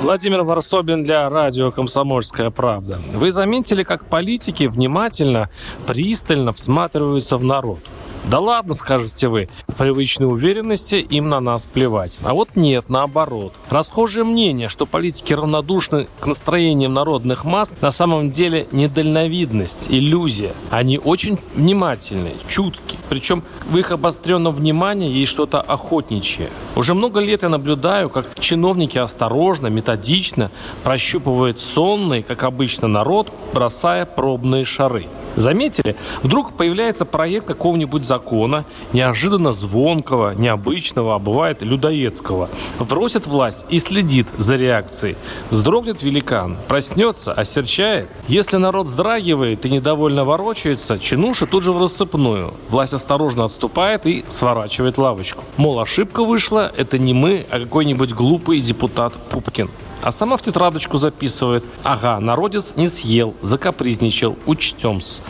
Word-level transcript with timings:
Владимир 0.00 0.42
Варсобин 0.42 1.02
для 1.02 1.28
радио 1.28 1.72
«Комсомольская 1.72 2.50
правда». 2.50 3.00
Вы 3.14 3.32
заметили, 3.32 3.82
как 3.82 4.04
политики 4.04 4.64
внимательно, 4.64 5.50
пристально 5.86 6.52
всматриваются 6.52 7.36
в 7.36 7.44
народ? 7.44 7.80
Да 8.28 8.40
ладно, 8.40 8.74
скажете 8.74 9.28
вы, 9.28 9.48
в 9.66 9.74
привычной 9.74 10.26
уверенности 10.26 10.96
им 10.96 11.30
на 11.30 11.40
нас 11.40 11.66
плевать. 11.66 12.18
А 12.22 12.34
вот 12.34 12.56
нет, 12.56 12.90
наоборот. 12.90 13.54
Расхожее 13.70 14.24
мнение, 14.24 14.68
что 14.68 14.84
политики 14.84 15.32
равнодушны 15.32 16.08
к 16.20 16.26
настроениям 16.26 16.92
народных 16.92 17.46
масс, 17.46 17.74
на 17.80 17.90
самом 17.90 18.30
деле 18.30 18.66
недальновидность, 18.70 19.86
иллюзия. 19.88 20.52
Они 20.70 20.98
очень 20.98 21.38
внимательны, 21.54 22.34
чутки. 22.46 22.98
Причем 23.08 23.44
в 23.70 23.78
их 23.78 23.92
обостренном 23.92 24.54
внимании 24.54 25.10
есть 25.10 25.32
что-то 25.32 25.62
охотничье. 25.62 26.50
Уже 26.76 26.92
много 26.92 27.20
лет 27.20 27.44
я 27.44 27.48
наблюдаю, 27.48 28.10
как 28.10 28.38
чиновники 28.38 28.98
осторожно, 28.98 29.68
методично 29.68 30.50
прощупывают 30.84 31.60
сонный, 31.60 32.22
как 32.22 32.44
обычно, 32.44 32.88
народ, 32.88 33.32
бросая 33.54 34.04
пробные 34.04 34.66
шары. 34.66 35.06
Заметили? 35.38 35.94
Вдруг 36.24 36.52
появляется 36.54 37.04
проект 37.04 37.46
какого-нибудь 37.46 38.04
закона, 38.04 38.64
неожиданно 38.92 39.52
звонкого, 39.52 40.34
необычного, 40.34 41.14
а 41.14 41.18
бывает 41.20 41.62
людоедского. 41.62 42.48
Вросит 42.80 43.28
власть 43.28 43.64
и 43.68 43.78
следит 43.78 44.26
за 44.36 44.56
реакцией. 44.56 45.16
Вздрогнет 45.50 46.02
великан, 46.02 46.56
проснется, 46.66 47.32
осерчает. 47.32 48.08
Если 48.26 48.56
народ 48.56 48.86
вздрагивает 48.86 49.64
и 49.64 49.70
недовольно 49.70 50.24
ворочается, 50.24 50.98
чинуши 50.98 51.46
тут 51.46 51.62
же 51.62 51.72
в 51.72 51.80
рассыпную. 51.80 52.54
Власть 52.68 52.94
осторожно 52.94 53.44
отступает 53.44 54.06
и 54.06 54.24
сворачивает 54.28 54.98
лавочку. 54.98 55.44
Мол, 55.56 55.78
ошибка 55.78 56.24
вышла, 56.24 56.72
это 56.76 56.98
не 56.98 57.14
мы, 57.14 57.46
а 57.48 57.60
какой-нибудь 57.60 58.12
глупый 58.12 58.60
депутат 58.60 59.14
Пупкин. 59.30 59.70
А 60.02 60.12
сама 60.12 60.36
в 60.36 60.42
тетрадочку 60.42 60.96
записывает. 60.96 61.64
Ага, 61.82 62.20
народец 62.20 62.72
не 62.76 62.88
съел, 62.88 63.34
закапризничал, 63.42 64.36
учтем-с. 64.46 65.20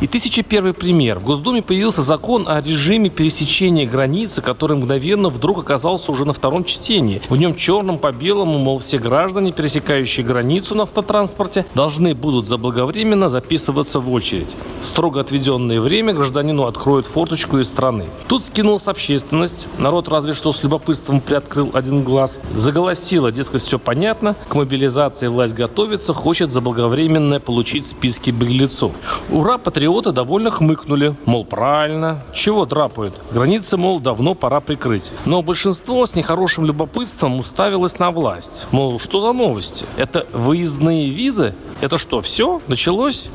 И 0.00 0.06
тысяча 0.06 0.42
первый 0.42 0.72
пример. 0.72 1.18
В 1.18 1.24
Госдуме 1.24 1.62
появился 1.62 2.02
закон 2.02 2.48
о 2.48 2.60
режиме 2.60 3.10
пересечения 3.10 3.86
границы, 3.86 4.40
который 4.40 4.76
мгновенно 4.76 5.28
вдруг 5.28 5.58
оказался 5.58 6.10
уже 6.10 6.24
на 6.24 6.32
втором 6.32 6.64
чтении. 6.64 7.20
В 7.28 7.36
нем 7.36 7.54
черным 7.54 7.98
по 7.98 8.12
белому, 8.12 8.58
мол, 8.58 8.78
все 8.78 8.98
граждане, 8.98 9.52
пересекающие 9.52 10.24
границу 10.24 10.74
на 10.74 10.84
автотранспорте, 10.84 11.66
должны 11.74 12.14
будут 12.14 12.46
заблаговременно 12.46 13.28
записываться 13.28 14.00
в 14.00 14.10
очередь. 14.10 14.56
Строго 14.80 15.20
отведенное 15.20 15.80
время 15.80 16.14
гражданину 16.14 16.64
откроют 16.64 17.06
форточку 17.06 17.58
из 17.58 17.68
страны. 17.68 18.06
Тут 18.26 18.42
скинулась 18.42 18.88
общественность. 18.88 19.68
Народ 19.78 20.08
разве 20.08 20.32
что 20.32 20.52
с 20.52 20.62
любопытством 20.62 21.20
приоткрыл 21.20 21.70
один 21.74 22.02
глаз. 22.02 22.40
Заголосила, 22.54 23.30
дескать, 23.30 23.62
все 23.62 23.78
понятно 23.78 24.13
понятно, 24.14 24.36
к 24.48 24.54
мобилизации 24.54 25.28
власть 25.28 25.54
готовится, 25.54 26.14
хочет 26.14 26.50
заблаговременно 26.50 27.40
получить 27.40 27.86
списки 27.86 28.30
беглецов. 28.30 28.92
Ура, 29.30 29.58
патриоты 29.58 30.12
довольно 30.12 30.50
хмыкнули, 30.50 31.16
мол, 31.24 31.44
правильно, 31.44 32.22
чего 32.32 32.66
драпают? 32.66 33.14
Границы, 33.32 33.76
мол, 33.76 34.00
давно 34.00 34.34
пора 34.34 34.60
прикрыть. 34.60 35.10
Но 35.24 35.42
большинство 35.42 36.06
с 36.06 36.14
нехорошим 36.14 36.64
любопытством 36.64 37.38
уставилось 37.38 37.98
на 37.98 38.10
власть. 38.10 38.66
Мол, 38.70 39.00
что 39.00 39.20
за 39.20 39.32
новости? 39.32 39.86
Это 39.96 40.26
выездные 40.32 41.08
визы? 41.08 41.54
Это 41.80 41.98
что, 41.98 42.20
все? 42.20 42.60
Началось? 42.68 43.28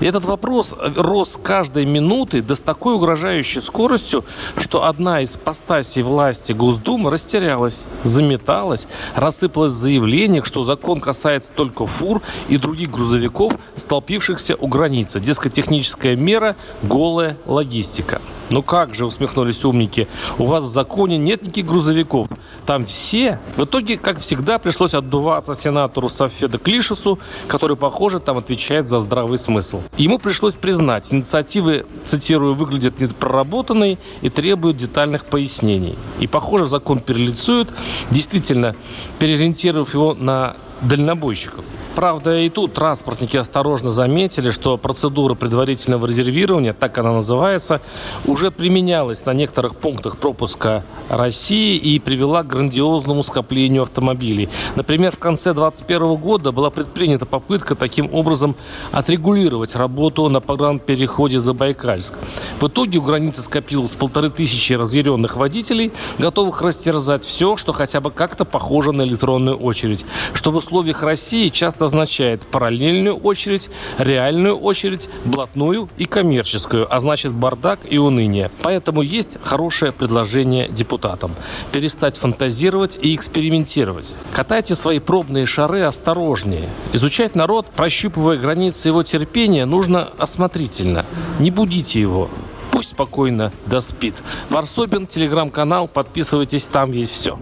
И 0.00 0.06
этот 0.06 0.24
вопрос 0.24 0.74
рос 0.78 1.38
каждой 1.42 1.86
минуты 1.86 2.42
да 2.42 2.54
с 2.54 2.60
такой 2.60 2.94
угрожающей 2.94 3.60
скоростью, 3.60 4.24
что 4.56 4.84
одна 4.84 5.22
из 5.22 5.36
постасей 5.36 6.02
власти 6.02 6.52
Госдумы 6.52 7.10
растерялась, 7.10 7.84
заметалась, 8.02 8.86
рассыпалась 9.14 9.72
заявление 9.72 10.25
заявлениях, 10.26 10.46
что 10.46 10.64
закон 10.64 11.00
касается 11.00 11.52
только 11.52 11.86
фур 11.86 12.20
и 12.48 12.56
других 12.56 12.90
грузовиков, 12.90 13.52
столпившихся 13.76 14.56
у 14.56 14.66
границы. 14.66 15.20
Дескать, 15.20 15.52
техническая 15.52 16.16
мера– 16.16 16.56
голая 16.82 17.36
логистика. 17.46 18.20
Ну 18.50 18.62
как 18.62 18.94
же, 18.94 19.06
усмехнулись 19.06 19.64
умники, 19.64 20.06
у 20.38 20.46
вас 20.46 20.64
в 20.64 20.68
законе 20.68 21.18
нет 21.18 21.42
никаких 21.42 21.66
грузовиков. 21.66 22.28
Там 22.64 22.84
все. 22.84 23.40
В 23.56 23.64
итоге, 23.64 23.96
как 23.96 24.18
всегда, 24.18 24.58
пришлось 24.58 24.94
отдуваться 24.94 25.54
сенатору 25.54 26.08
Софеда 26.08 26.58
Клишесу, 26.58 27.18
который, 27.48 27.76
похоже, 27.76 28.20
там 28.20 28.38
отвечает 28.38 28.88
за 28.88 28.98
здравый 28.98 29.38
смысл. 29.38 29.82
Ему 29.96 30.18
пришлось 30.18 30.54
признать, 30.54 31.12
инициативы, 31.12 31.86
цитирую, 32.04 32.54
выглядят 32.54 33.00
непроработанной 33.00 33.98
и 34.20 34.30
требуют 34.30 34.76
детальных 34.76 35.24
пояснений. 35.24 35.96
И, 36.20 36.26
похоже, 36.26 36.66
закон 36.66 37.00
перелицует, 37.00 37.68
действительно, 38.10 38.76
переориентировав 39.18 39.92
его 39.94 40.14
на 40.14 40.56
дальнобойщиков. 40.82 41.64
Правда, 41.96 42.36
и 42.36 42.50
тут 42.50 42.74
транспортники 42.74 43.38
осторожно 43.38 43.88
заметили, 43.88 44.50
что 44.50 44.76
процедура 44.76 45.34
предварительного 45.34 46.04
резервирования, 46.04 46.74
так 46.74 46.98
она 46.98 47.10
называется, 47.10 47.80
уже 48.26 48.50
применялась 48.50 49.24
на 49.24 49.32
некоторых 49.32 49.76
пунктах 49.76 50.18
пропуска 50.18 50.84
России 51.08 51.78
и 51.78 51.98
привела 51.98 52.42
к 52.42 52.48
грандиозному 52.48 53.22
скоплению 53.22 53.84
автомобилей. 53.84 54.50
Например, 54.74 55.10
в 55.10 55.18
конце 55.18 55.54
2021 55.54 56.16
года 56.16 56.52
была 56.52 56.68
предпринята 56.68 57.24
попытка 57.24 57.74
таким 57.74 58.12
образом 58.12 58.56
отрегулировать 58.92 59.74
работу 59.74 60.28
на 60.28 60.40
погранпереходе 60.40 61.38
Забайкальск. 61.38 62.12
В 62.60 62.68
итоге 62.68 62.98
у 62.98 63.02
границы 63.02 63.40
скопилось 63.40 63.94
полторы 63.94 64.28
тысячи 64.28 64.74
разъяренных 64.74 65.36
водителей, 65.36 65.92
готовых 66.18 66.60
растерзать 66.60 67.24
все, 67.24 67.56
что 67.56 67.72
хотя 67.72 68.02
бы 68.02 68.10
как-то 68.10 68.44
похоже 68.44 68.92
на 68.92 69.00
электронную 69.00 69.56
очередь, 69.56 70.04
что 70.34 70.50
в 70.50 70.56
условиях 70.56 71.02
России 71.02 71.48
часто 71.48 71.85
означает 71.86 72.42
параллельную 72.42 73.16
очередь, 73.16 73.70
реальную 73.98 74.56
очередь, 74.58 75.08
блатную 75.24 75.88
и 75.96 76.04
коммерческую, 76.04 76.86
а 76.94 77.00
значит 77.00 77.32
бардак 77.32 77.80
и 77.88 77.98
уныние. 77.98 78.50
Поэтому 78.62 79.02
есть 79.02 79.38
хорошее 79.42 79.92
предложение 79.92 80.68
депутатам. 80.68 81.34
Перестать 81.72 82.16
фантазировать 82.16 82.98
и 83.00 83.14
экспериментировать. 83.14 84.14
Катайте 84.32 84.74
свои 84.74 84.98
пробные 84.98 85.46
шары 85.46 85.82
осторожнее. 85.82 86.68
Изучать 86.92 87.34
народ, 87.34 87.66
прощупывая 87.74 88.36
границы 88.36 88.88
его 88.88 89.02
терпения, 89.02 89.64
нужно 89.64 90.10
осмотрительно. 90.18 91.06
Не 91.38 91.50
будите 91.50 92.00
его. 92.00 92.28
Пусть 92.70 92.90
спокойно 92.90 93.52
доспит. 93.64 94.22
Варсобин, 94.50 95.06
телеграм-канал, 95.06 95.88
подписывайтесь, 95.88 96.66
там 96.66 96.92
есть 96.92 97.12
все. 97.12 97.38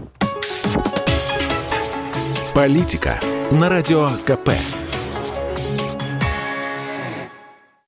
Политика 2.53 3.19
на 3.51 3.69
радио 3.69 4.09
КП. 4.25 4.84